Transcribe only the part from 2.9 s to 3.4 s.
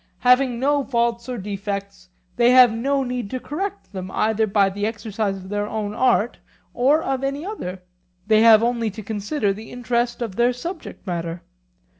need to